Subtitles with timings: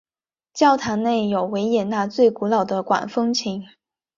[0.55, 3.63] 教堂内有维也纳最古老的管风琴。